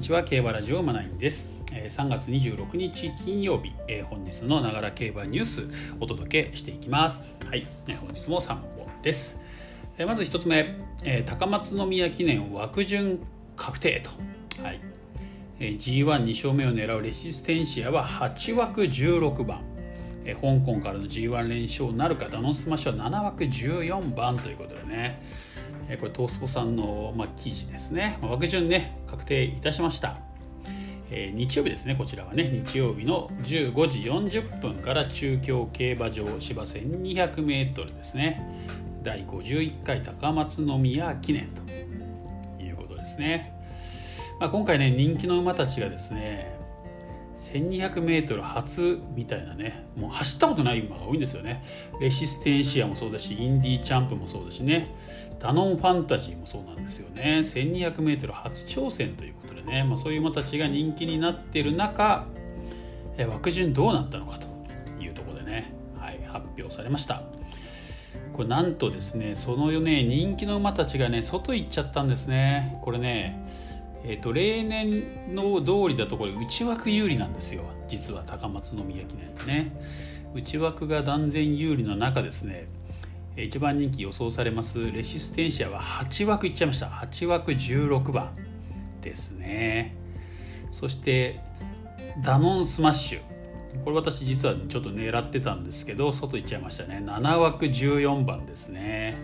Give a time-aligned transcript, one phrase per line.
[0.00, 1.52] にちは競馬ラジオマナインです。
[1.72, 3.74] 3月26日金曜日。
[4.04, 5.66] 本日のながら競馬ニュース
[6.00, 7.24] お届けしていきます。
[7.46, 7.66] はい。
[8.00, 8.62] 本日も3本
[9.02, 9.38] です。
[9.98, 10.74] まず1つ目。
[11.26, 13.20] 高松宮記念枠順
[13.56, 14.62] 確定と。
[14.62, 14.80] はい。
[15.58, 19.60] G12 勝目を狙うレシステンシアは8枠16番。
[20.24, 25.22] 香港からの G1 連勝なるかダノンスマッシュは7枠14番ということでね。
[25.98, 28.18] これトースポさんの、まあ、記事ですね。
[28.22, 30.18] 枠順ね確定いたしました、
[31.10, 32.44] えー、日曜日ですねこちらはね。
[32.44, 34.00] 日曜日の15時
[34.38, 38.42] 40分から中京競馬場芝 1200m ですね。
[39.02, 41.62] 第51回高松宮記念と
[42.62, 43.54] いうことですね、
[44.38, 46.54] まあ、今回ね人気の馬たちがですね
[47.38, 51.64] 1200m 初みたいなねもう走ったことない馬が多いんですよね。
[51.98, 54.94] レシステンシアもそうだしインディーチャンプもそうだしね。
[55.40, 57.40] ダノンファンタジーもそうなんですよね。
[57.40, 62.26] 1200m 初挑戦ということでね、まあ、そういう馬たちが人気になっている中
[63.16, 64.46] え枠順どうなったのかと
[65.02, 67.22] いうところでね、はい、発表されました。
[68.32, 72.78] これなんとですねそのね人気の馬たちがね外行っちゃったんですね。
[72.82, 73.48] これね
[74.02, 77.64] えーと、例年の通りだとこれ内枠有利なんですよ。
[77.86, 79.72] 実は高松宮記念ね。
[80.34, 82.66] 内枠が断然有利の中ですね
[83.44, 86.86] 一番人気予想されますレシステンシアは8枠いっちゃいました。
[86.86, 88.34] 8枠16番
[89.02, 89.94] ですね。
[90.70, 91.40] そして
[92.24, 93.20] ダノンスマッシュ。
[93.84, 97.02] これ私実はちょっと狙ってたんですけど外行っちゃいましたね。
[97.04, 99.16] 7枠14番ですね。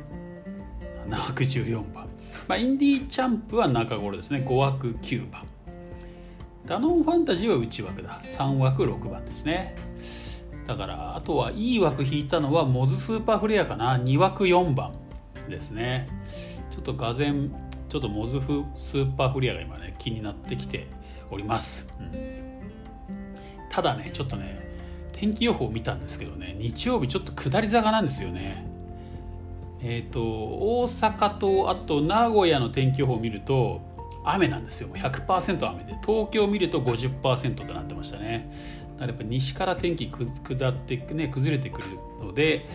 [1.08, 2.08] 7枠14番。
[2.48, 4.44] まあ、インディーチャンプは中頃ですね。
[4.46, 5.42] 5枠9番。
[6.66, 8.20] ダノンファンタジーは内枠だ。
[8.22, 9.76] 3枠6番ですね。
[10.66, 13.96] だからあとはいい枠引いたのはモズスーパーフレアかな。
[13.98, 14.92] 2枠4番
[15.48, 16.08] ですね。
[16.70, 17.50] ちょっとがぜん
[17.88, 20.88] ちょっとモズフスーパーフレアが今ね気になってきて
[21.30, 22.12] おります、うん、
[23.70, 24.70] ただねちょっとね
[25.12, 28.66] 天気予報を見たんですけどね日曜日ちょっと下り坂なんですよね。
[29.82, 33.82] えーと、大阪とあと名古屋の天気予報を見ると
[34.24, 34.88] 雨なんですよ。
[34.88, 38.50] 100%雨で東京を見ると50%となってましたね。
[38.96, 41.88] だからやっぱ西から天気下ってね崩れてくる
[42.20, 42.66] ので、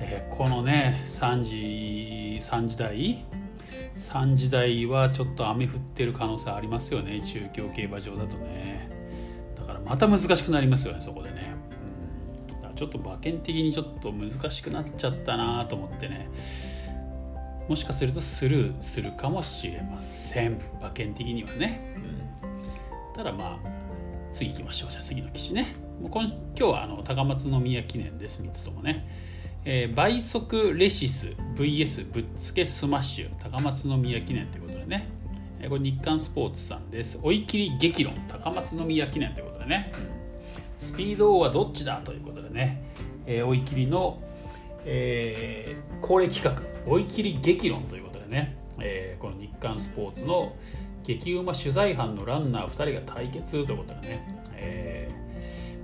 [0.00, 3.24] えー、このね3時3時台
[3.96, 7.22] ？3時台はちょっと雨降ってる可能性ありますよね。
[7.22, 8.90] 中京競馬場だとね。
[9.56, 11.54] だからまた難しくなりますよねそこでね。
[12.74, 16.28] ちょっと馬券的にちょっと難しくなっちゃったなと思ってね。
[17.68, 20.58] もしかするとスルーするかもしれません。
[20.80, 21.94] 馬券的にはね、
[22.42, 23.81] うん、ただまあ
[24.32, 24.90] 次行きましょう。
[24.90, 25.74] じゃあ次の記事ね。
[26.02, 28.42] 今今日はあの高松宮記念です。
[28.42, 29.06] 3つともね、
[29.64, 33.30] えー、倍速レシス VS ぶっつけスマッシュ。
[33.42, 35.06] 高松宮記念ということでね。
[35.60, 37.20] えこれ日刊スポーツさんです。
[37.22, 38.14] 追い切り激論。
[38.28, 39.92] 高松宮記念ということでね、
[40.78, 42.00] スピード王はどっちだ？
[42.02, 42.82] ということでね、
[43.26, 44.18] えー、追い切りの、
[44.84, 46.62] えー、恒例企画。
[46.84, 50.56] 追い切り激論ということでね、えー、この日刊スポーツの
[51.02, 55.10] 激うま取材班のランナー2人が対決ということでね、え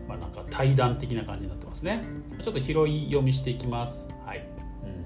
[0.06, 2.04] ー、まあ、なんか対談的な感じになってますね。
[2.42, 4.08] ちょっと拾い読みしていきます。
[4.24, 4.42] はい、う
[4.86, 5.04] ん、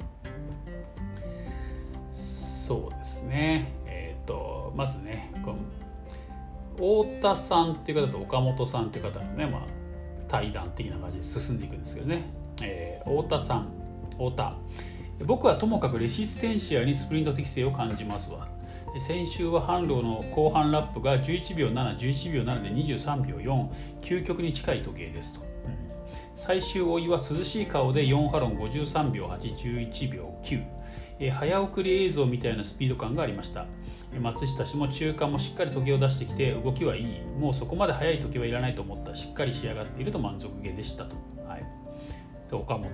[2.15, 3.73] そうですね。
[3.87, 5.59] えっ、とまずねこの
[6.77, 9.63] 太田さんっていう方と岡本さんっていう方のね、まあ、
[10.29, 12.31] 対談的な感じで進んでいくんですけどね、
[12.63, 13.69] えー、太田さん
[14.11, 14.55] 太田。
[15.25, 18.49] 僕はともかくレシステンシアにスプリント適性を感じますわ。
[18.99, 23.69] 先週は販路の後半ラップが11秒711秒7で23秒4
[24.01, 25.47] 究極に近い時計ですと、うん、
[26.35, 30.65] 最終追いは涼しい顔で4ハロン53秒811秒9、
[31.21, 33.67] え、早送り映像みたいなスピード感がありました。
[34.21, 37.23] 松下氏も中間もしっかり時計を出してきて動きはいい。
[37.41, 39.15] もうそこまで速い時計はいらないと思った。
[39.15, 41.17] しっかり仕上がっていると満足げでしたと、
[41.49, 41.65] はい、
[42.51, 42.91] で岡本。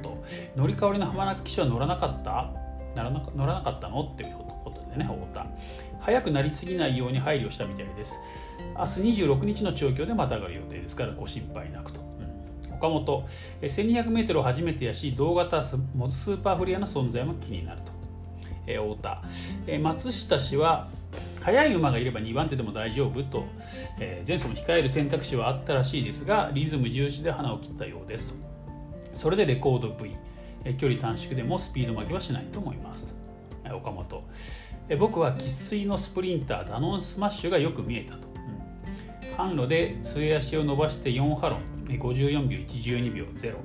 [0.54, 2.52] 乗り換わりの浜中騎手は乗らなかった？
[2.94, 3.02] 乗
[3.46, 4.02] らなかったの？
[4.02, 4.57] っていうこと。
[4.98, 5.46] ね太田。
[6.00, 8.18] 早くなりすぎないように配慮したみたいです。
[8.76, 12.00] 明日26日の調教でまた上がる予定ですからご心配なくと、
[12.64, 13.26] うん、岡本。
[13.62, 15.62] 1200m を初めてやし同型
[15.94, 17.92] モズスーパーフリアの存在も気になると、
[18.66, 19.22] えー、太田、
[19.66, 20.88] えー、松下氏は
[21.42, 23.46] 速い馬がいれば2番手でも大丈夫と、
[23.98, 28.34] えー、前走も控える選択肢はあったらしいですがリズム重視でハナを切ったようです
[29.12, 30.14] それでレコード V、
[30.76, 33.14] 距離短縮でもスピード負けはしないと思います、
[33.72, 34.24] 岡本、
[34.96, 43.56] 僕は生粋のスプリンターダノンスマッシュがよく見えたと、うん、坂路で末足を伸ばして4ハロン54秒112秒0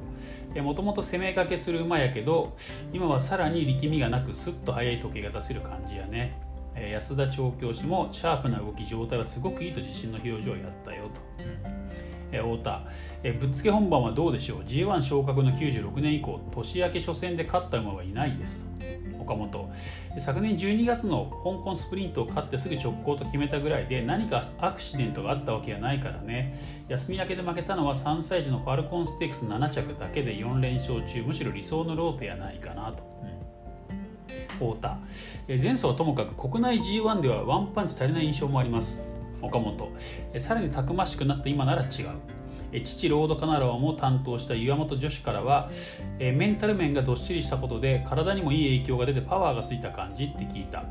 [0.62, 2.56] もともと攻め駆けする馬やけど
[2.92, 6.40] 今はさらに力みがなくスッと速い時計が出せる感じやね。
[6.76, 11.22] 安田調教師もシャープな動き状態はすごくいいと自信の表情をやったよと、
[12.32, 12.82] え太田、
[13.22, 18.93] えぶっつけ本番はどうでしょう？G1 昇格の96年以降年明け初戦で勝った馬はいないですと。
[19.24, 19.70] 岡本。
[20.18, 26.54] 昨年12月の香港スプリントを勝ってすぐ直行と決めたぐらいで何かアクシデントがあったわけがないからね。
[26.88, 33.04] 休み明けで負けたのは3歳児のファルコンステークス7着だけで4連勝中むしろ理想のローテやないかなと、
[34.50, 35.00] 太田。
[35.48, 39.04] 前走はともかく国内 G1 ではワンパンチ足りない印象もあります。
[39.42, 39.92] 岡本。
[40.38, 41.88] さらにたくましくなって今なら違う。
[42.82, 45.70] 父ロードカナロアも担当した岩本女子からは
[46.20, 50.84] メンタル面がどっしりしたことで体にもいい影響が出てパワーがついた感じって聞いた。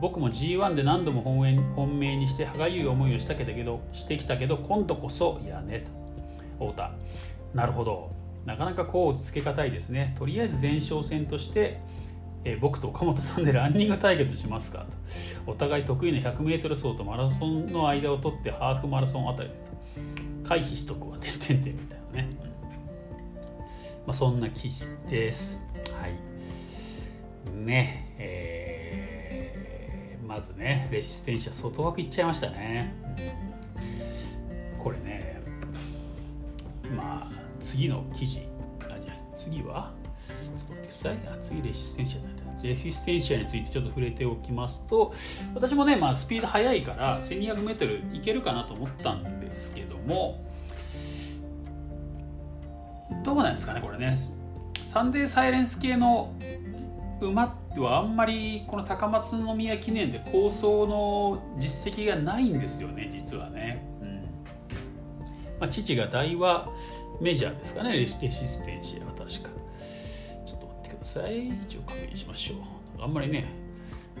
[0.00, 5.84] 僕も G1 で何度も本本命にして歯がゆい思いをしたけどしてきたけど今度こそやね
[6.58, 6.66] と。
[6.66, 6.92] 太田。
[7.54, 8.10] なるほど。
[8.46, 10.14] なかなかこうつけがたいですね。
[10.18, 11.80] とりあえず前哨戦として
[12.44, 14.86] え僕と岡本さんでランニング対決しますか
[15.46, 15.50] と。
[15.50, 19.50] お互い得意な 100m 走とマラソンの間を取ってハーフマラソンあたり。
[19.50, 19.69] と
[20.50, 21.16] 回避しとくわ。
[21.16, 22.28] てんてんてんみたいなね、
[24.04, 25.64] まあ、そんな記事です。
[25.96, 26.14] はい。
[27.54, 32.92] ねえー、まずねレシステンシア外枠いっちゃいましたね、
[34.74, 35.40] うん、これね
[36.96, 38.40] まあ次の記事
[38.80, 39.92] あじゃあ次は？
[40.88, 45.12] 際あ次レシステンシアなんだレシステンシアについてちょっと触れておきますと
[45.54, 50.44] 私もね、まあ、スピード速いから 1200m いけるかなと思ったんですけども
[53.24, 54.16] どうなんですかねこれね。
[54.82, 56.34] サンデーサイレンス系の
[57.20, 64.22] 馬はあんまりこの高松宮記念で構想の実績がないんですよね実はね、うん。
[65.60, 66.68] まあ、父が大和
[67.20, 69.59] メジャーですかねレシステンシアは確か。
[71.00, 72.54] ださい一応確認しましょ
[73.00, 73.46] うあんまりね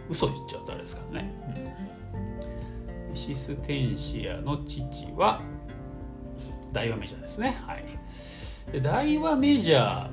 [0.08, 1.32] 嘘言っちゃうとあれですからね、
[3.08, 5.42] うん、システンシアの父は
[6.72, 7.84] 大和メジャーですねはい
[8.72, 10.08] で大和メジャ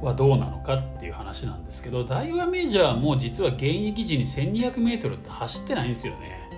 [0.00, 6.50] ーはどうなのかっていう話なんですけど大和メジャーも実は現役時に 1200m って走ってないんですよね、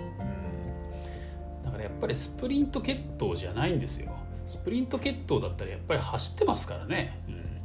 [1.61, 4.11] うん、だからやっぱりスプリント決闘じゃないんですよ
[4.45, 7.56] スプリント決闘だったらやっぱり走ってますからね、うん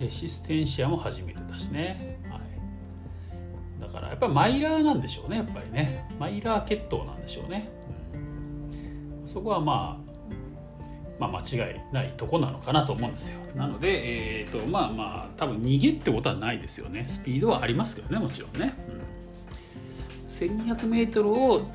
[0.00, 6.08] レシステンシアも初めてだしね、はい、だからやっぱりマイラーなんでしょうねやっぱりね。
[6.18, 7.70] マイラー血統なんでしょうね、
[9.20, 10.04] うん、そこはまあ
[11.18, 13.40] まあ、間違いないとこなのかなと思うんですよ。
[13.54, 17.04] なので、えーと、まあまあ多分逃げってことはないですよね。
[17.06, 18.92] スピードはありますけどねもちろんね、う
[20.24, 21.70] ん、1200m を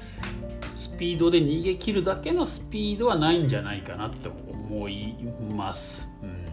[0.76, 5.16] スピードで逃げ切るだけのスピードはないんじゃないかなって思い
[5.56, 6.49] ます、うん。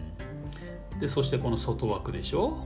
[0.99, 2.65] でそしてこの外枠でしょ？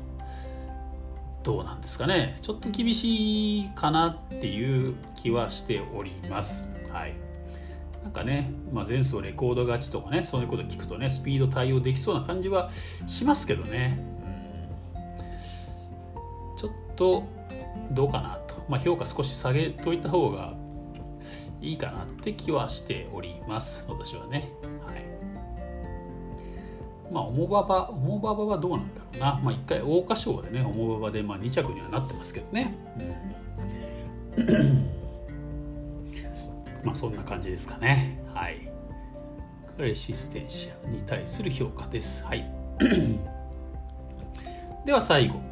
[1.44, 2.38] どうなんですかね？
[2.42, 6.70] ちょっと厳しいかなっていう気はしております。
[6.92, 7.16] はい。
[8.04, 12.72] なんかね、まあ、前走レコード勝ちとかねそういうこと聞くとねスピード対応できそうな感じは
[13.06, 14.04] しますけどね、
[16.58, 17.24] ちょっと
[17.92, 20.56] どうかなと、まあ、評価少し下げといた方が
[21.62, 23.86] いいかなって気はしております。
[23.88, 24.50] 私はね。
[24.86, 25.11] はい。
[27.12, 29.40] まあ、重馬場、重馬場はどうなんだろうな。
[29.44, 32.74] まあ、一回、桜花賞でね、重馬場で、まあ、2着にはなってますけどね。
[34.38, 34.90] うん、
[36.84, 38.24] まあ、そんな感じですかね。
[38.34, 38.70] はい。
[39.78, 42.24] レシステンシアに対する評価です。
[42.24, 42.50] はい。
[44.86, 45.52] では、最後。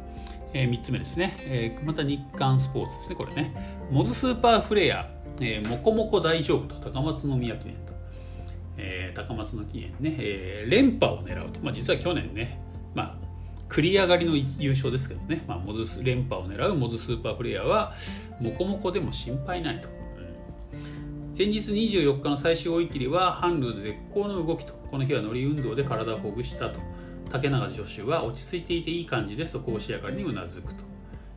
[0.52, 3.78] えー、3つ目ですね、えー、また日刊スポーツですね、これね。
[3.90, 5.08] モズスーパーフレア、
[5.40, 7.89] えー、もこもこ大丈夫と高松宮記念と。
[8.76, 12.60] えー、高松の記念ね、えー、連覇を狙うと、まあ、実は去年ね、
[12.94, 13.30] まあ、
[13.68, 17.94] 繰り上がりの優勝ですけどね、まあ、モズ連覇を狙うモズスーパープレイヤーは
[18.40, 24.74] モコモコでも心配ないと、うん、前日24日の最終追い切りは販路絶好の動きと。
[24.90, 26.80] この日は乗り運動で体をほぐしたと。
[27.30, 30.89] 竹永助手は落ち着いていていい感じですと講師上がりにうなずくと。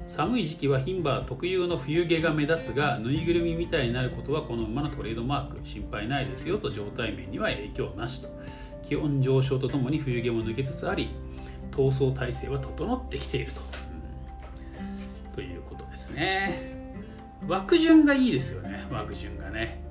[0.08, 5.60] 寒い時期は牝馬特有の冬毛が目立つがぬいぐるみみたいになることはこの馬のトレードマーク。
[5.64, 8.30] 心配ないですよと状態面には影響なしと。
[8.84, 11.10] 気温上昇とともに冬毛も抜けつつあり
[11.72, 13.62] 闘争体制は整ってきていると、
[15.30, 16.84] うん、ということですね。
[17.48, 18.86] 枠順がいいですよね。
[18.92, 19.82] 枠順がね。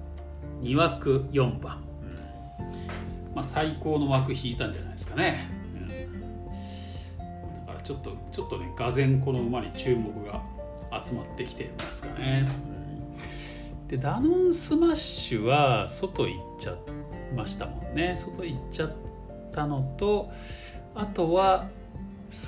[0.62, 3.34] 2枠4番、うん。
[3.34, 5.61] まあ、最高の枠引いたんじゃないですかね。
[7.84, 10.42] ちょっとちょっとねがぜこの馬に注目が
[11.02, 12.46] 集まってきてますかね、
[13.88, 16.76] でダノンスマッシュは外行っちゃい
[17.34, 18.14] ましたもんね。
[18.16, 18.92] 外行っちゃっ
[19.52, 20.30] たのと
[20.94, 21.68] あとは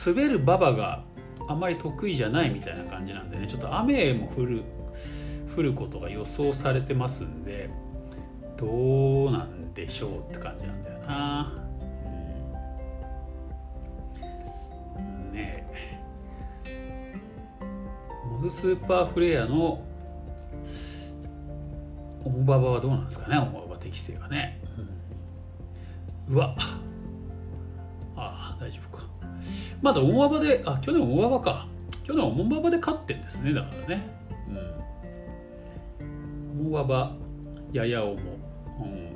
[0.07, 1.03] 滑る馬場が
[1.49, 3.47] あんまり得意じゃないみたいな感じなんでね。
[3.47, 4.63] ちょっと雨も降る
[5.57, 7.71] 降ることが予想されてますんで
[8.57, 10.94] どうなんでしょうって感じなんだよ
[18.45, 19.83] モグスーパーフレアの
[22.27, 24.61] オモババはどうなんですかねオモババ適性がね、
[26.29, 26.55] うん、うわ。
[28.17, 29.05] ああ大丈夫か。
[29.81, 31.67] まだオモババであ去年オモババか。
[32.03, 34.03] 去年オモババで勝ってんですねだからね。
[36.61, 36.67] うん。
[36.67, 37.13] オモババ
[37.73, 38.21] ややオモ
[38.83, 39.11] うん、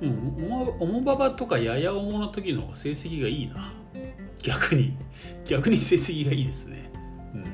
[0.00, 3.72] うん、オモババとかややオモの時の成績がいいな。
[4.42, 4.96] 逆に。
[5.46, 6.90] 逆に成績がいいですね、
[7.34, 7.44] うん、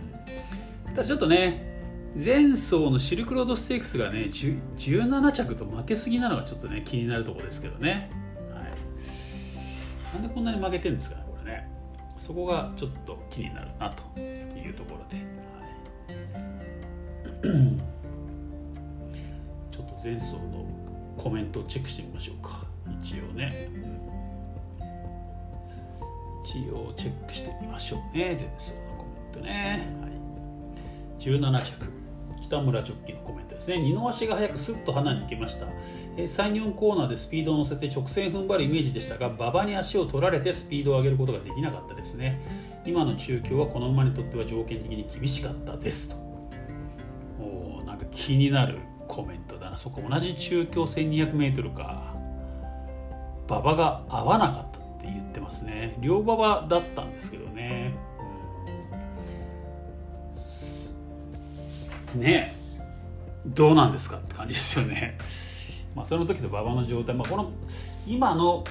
[0.94, 1.68] ただちょっとね
[2.16, 8.11] 前走のシルクロードステークスがね17着と負けすぎなのがちょっとね気になるところですけどね、
[8.52, 8.64] はい、
[10.14, 11.68] なんでこんなに負けてるんですかねこれね。
[12.16, 15.16] そこがちょっと気になるなというところで、
[17.47, 17.78] はい、
[19.73, 20.66] ちょっと前走の
[21.20, 22.64] コメントをチェックしてみましょうか。
[23.02, 23.68] 一応ね、
[26.42, 28.34] 一応チェックしてみましょうね。
[28.34, 32.00] 前走のコメントね、はい、17着。
[32.40, 33.78] 北村直樹のコメントですね。
[33.82, 35.66] 二の足が速くスッと鼻に行けました、
[36.16, 42.40] えー、34コーナーでスピードを乗せて直線踏ん張るイメージでしたが馬場に足を取られてスピードを上げることができなかったですね。
[42.86, 46.16] 今の中京はこの馬にとっては条件的に厳しかったですと。
[47.38, 52.14] おなんか気になるコメントそこ同じ中京 1200m か。
[53.49, 55.96] 馬場が合わなかったって言ってますね。
[56.02, 57.94] 両馬場だったんですけどね。
[62.14, 62.54] ね。
[63.46, 65.16] どうなんですかって感じですよね。
[65.96, 67.50] まあ、その時の馬場の状態、まあ、この
[68.06, 68.64] 今の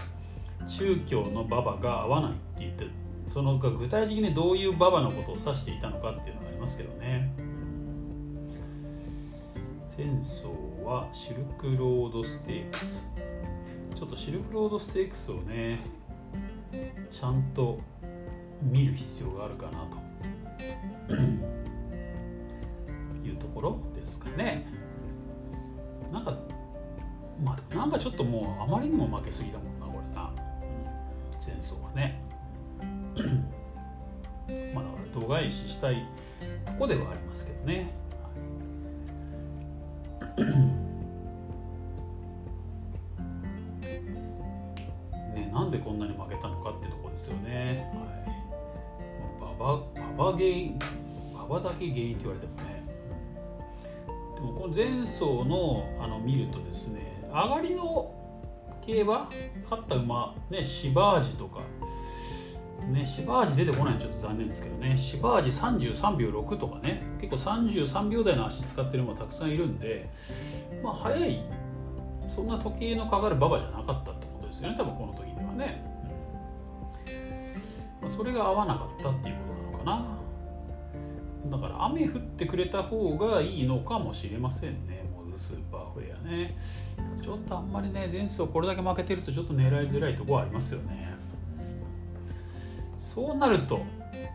[0.67, 2.85] 宗教の馬場が合わないって言って
[3.29, 7.33] その具体的にどういう馬場のことを指していたのかっていうのがありますけどね。
[9.97, 13.07] 前走はシルクロードステークス。
[13.95, 15.79] ちょっとシルクロードステークスをね
[17.11, 17.79] ちゃんと
[18.61, 19.99] 見る必要があるかなと。
[23.59, 24.65] ころですかね。
[26.13, 26.37] なんか
[27.43, 30.31] まあなんかちょっともうあまりにも負けすぎだもんなこれな、
[31.45, 32.23] 前走はね。
[34.73, 36.07] まあだから度外視したい
[36.65, 37.93] とこではありますけどね、
[40.37, 40.78] ね
[47.19, 47.91] ですよね。
[47.93, 49.53] はい。
[49.53, 49.73] 馬場
[50.15, 50.79] 馬場原因
[51.33, 52.83] 馬場だけ原因って言われてもね。
[54.35, 58.15] でもこの前走のあの見るとですね上がりの
[58.85, 59.29] 競馬
[59.63, 61.59] 勝った馬ねシバージとか
[62.89, 64.97] ねシバージ出てこないのちょっと残念ですけどね。
[64.97, 67.03] シバージ33秒6とかね。
[67.19, 70.07] 結構33秒台の足使ってる馬たくさんいるんで
[70.81, 71.43] まあ速い
[72.25, 74.77] そんな時計のかかる馬場じゃなかったってことですよね。
[74.77, 75.88] 多分この時ではね、
[78.09, 79.35] それが合わなかったっていう
[79.71, 80.17] ことなのか
[81.49, 81.57] な。
[81.57, 86.57] だから雨降ってくれた方がいいのかもしれませんねモズスーパーフレアね。
[87.21, 91.15] ちょっとあんまりね前走これだけ負けてるとちょっと狙いづらいところありますよね。
[92.99, 93.79] そうなると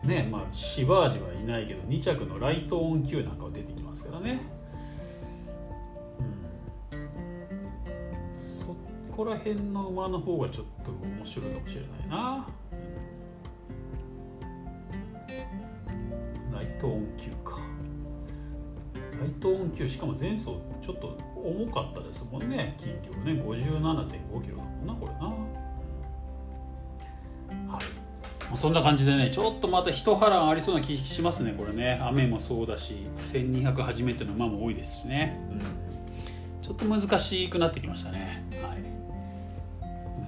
[0.03, 4.41] ねまあシバージはいないけど2着のライトオン級なんかは出てきますからね。
[8.37, 8.75] そ
[9.15, 12.47] こら辺の馬の方がちょっと面白いかもしれないな。
[16.79, 17.59] ト音球か。
[19.19, 22.77] ライト音球しかも前走ちょっと重かったですもんね。
[22.79, 23.41] 筋量ね。
[23.41, 25.19] 57.5キロだもんなこれな。
[27.71, 28.57] はい。
[28.57, 31.99] そんな感じでねちょっとまた一波乱ありそうな気しますねこれね。
[32.03, 35.61] 雨もそうだし1200初めての馬も多いですしね、うん、
[36.61, 38.45] ちょっと難しくなってきましたね。
[38.61, 38.94] はい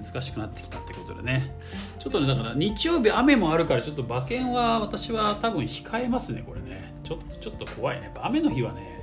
[0.02, 1.54] 難しくなってきたってことでね。
[1.98, 6.94] ちょっとねだから日曜日雨もあるからちょっと馬券は私は多分控えますねこれね。
[7.04, 8.12] ちょっとちょっと怖いね。
[8.22, 8.98] 雨の日はね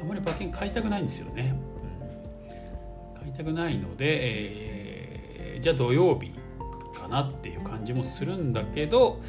[0.00, 1.54] あんまり馬券買いたくないんですよね、
[3.14, 6.32] うん、買いたくないので、えー、じゃあ土曜日
[6.98, 9.20] かなっていう感じもするんだけど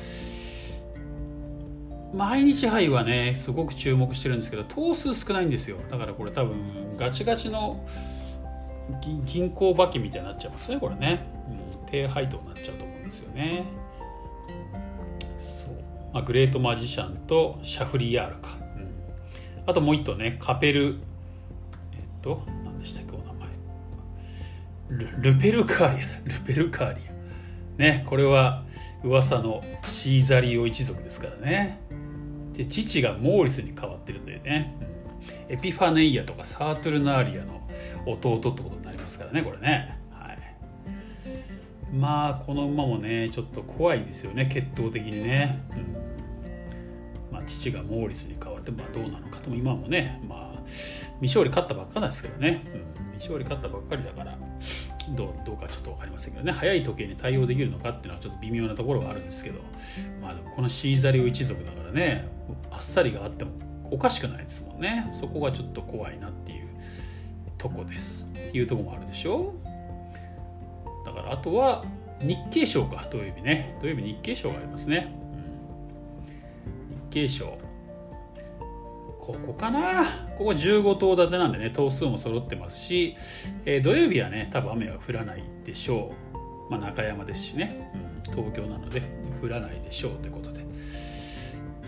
[2.14, 5.78] 毎日杯はねすごく注目してるんですけど頭数少ないんですよ。
[5.92, 7.86] だからこれ多分ガチガチの
[9.26, 13.66] 銀行馬券みたいになっちゃいますねこれね、うん、低配当になっちゃうと思うんですよね。
[15.38, 15.74] そう、
[16.14, 18.90] まあ、グレートマジシャンとシャフリヤールか、うん、
[19.66, 20.98] あともう一頭ねカペル
[21.94, 23.50] えっと何でしたっけお名前。
[24.90, 26.14] ルルペルカーリアだ。
[26.26, 27.16] ルペルカーリア。
[27.78, 28.64] ねこれは
[29.04, 31.80] 噂のシーザリオ一族ですからね。
[32.54, 34.88] で父がモーリスに変わってるというね、うん、
[35.50, 37.68] エピファネイアとかサートルナーリアの
[38.06, 40.38] 弟ってことになりますからねこれね、はい、
[41.94, 46.06] まあこの馬もねちょっと怖いですよね血統的にね、うん。
[47.32, 50.62] まあ、父がモーリスに変わって、まあ、どうなのかとも今もねまあ
[51.20, 54.38] 未勝利勝ったばっかなんですけどね、うん、未勝利勝ったばっかりだから
[55.10, 56.52] どうどうかちょっと分かりませんけどね。
[56.52, 59.60] 早い時計に対応できるのかっていうのはちょっと微妙なところはあるんですけど
[60.22, 62.28] まあでもこのシーザリオ一族だからね
[62.72, 63.52] あっさりがあっても
[63.92, 65.10] おかしくないですもんね。
[65.14, 66.68] そこがちょっと怖いなっていう
[67.58, 68.30] とこです。
[68.34, 69.54] っていうとこもあるでしょ。
[71.06, 71.84] だからあとは
[72.22, 73.08] 日経賞か。
[73.10, 73.78] 土曜日ね。
[73.82, 75.16] 土曜日日経賞がありますね、
[76.66, 77.58] うん、日経賞。
[79.20, 80.06] ここかな。
[80.38, 81.72] ここ15頭立てなんでね。
[81.72, 83.16] 頭数も揃ってますし、
[83.66, 86.14] えー、土曜日はね多分雨は降らないでしょ
[86.70, 87.92] う、まあ、中山ですしね、
[88.28, 89.02] うん、東京なので
[89.42, 90.65] 降らないでしょうってことで。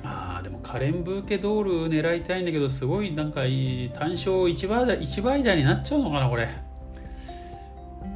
[0.04, 6.48] あでもカレンブーケドール狙いたいんだけどすごいなんか単勝1倍台1倍台になっちゃうのかなこれ。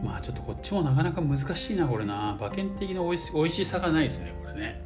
[0.03, 2.35] まあちょっとこっちもなかなか難しいなこれな。
[2.39, 4.81] 馬券的なおいしおいしさがないですねこれね。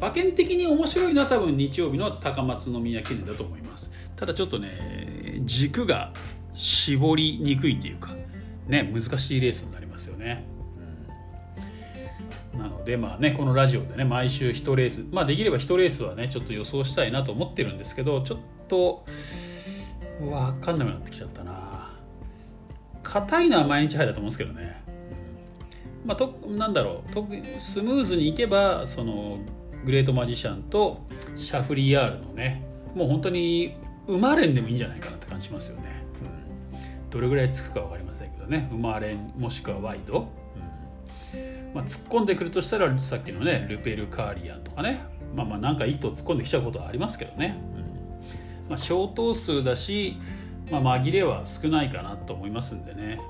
[0.00, 3.92] 馬券的に面白いのは多分日曜日の高松宮記念だと思います。
[4.16, 6.12] ただちょっとね軸が
[6.54, 8.14] 絞りにくいというか
[8.68, 10.46] ね難しいレースになりますよね、
[12.58, 19.04] なのでまあねこのラジオでね毎週1レースまあできれば1レースはねちょっと予想したいなと思ってるんですけどちょっと
[20.20, 21.92] 分かんなくなってきちゃったな。
[23.02, 24.82] 硬いのは毎日早いだと思うんですけどね、
[26.02, 29.38] うん、まあとなんだろう特にスムーズにいけばその
[29.84, 31.02] グレートマジシャンと
[31.36, 36.04] シャフリヤールのねもう本当に生まれんでもいいんじゃないかなって感じしますよね、
[36.72, 38.68] うん、どれぐらいつくか分かりませんけどね。
[38.70, 40.28] 生まれんもしくはワイド、
[41.74, 45.04] まあ、突っ込んでくるとしたらさっきのねルペルカーリアンとかね
[45.34, 50.16] まあまあなんか一頭突っ込んできちゃうことはありますけどね、うんまあ、小頭数だし、
[50.70, 53.20] まあ、紛れは少ないかなと思いますんでね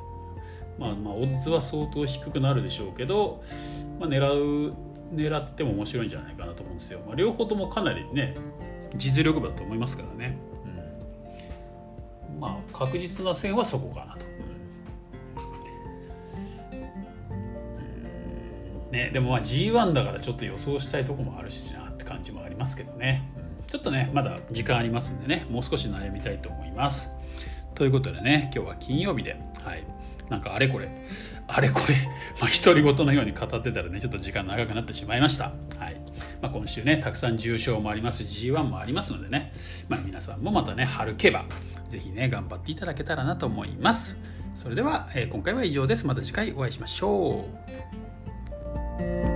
[0.78, 3.42] まあまあオッズは相当低くなるでしょうけど、
[3.98, 4.74] まあ、狙う
[5.14, 7.00] 狙っても面白いんじゃないかなと思うんですよ。
[7.06, 8.34] まあ、両方ともかなりね
[8.96, 10.36] 実力馬だと思いますからね。
[12.32, 14.33] うん、まあ確実な線はそこかなと。
[18.94, 23.28] ね、でもまあ G1 だからちょっと予想したいとこもあるしなって感じもありますけどね。
[23.66, 27.10] ちょっとねまだ時間ありますんでねもう少し悩みたいと思います。
[27.74, 29.84] ということでね今日は金曜日で、はい、
[30.30, 30.88] なんかあれこれ
[31.48, 31.94] あれこれ、
[32.40, 35.96] まあ、独り言のように語ってたらねちょっと時間長くなってしまいました、はい。
[36.40, 39.52] まあ、今週ねたくさん重賞もあります G1 もありますのでね、
[39.88, 41.44] まあ、皆さんもまたね春競馬
[41.88, 44.20] ぜひね頑張っていただけたらなと思います。
[44.54, 46.06] それでは、えー、今回は以上です。
[46.06, 47.44] また次回お会いしましょ
[48.00, 48.03] う。
[49.04, 49.33] Thank you.